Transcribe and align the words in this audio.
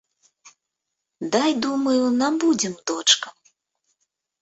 Дай, 1.35 1.51
думаю, 1.67 2.01
набудзем 2.21 2.73
дочкам. 2.89 3.35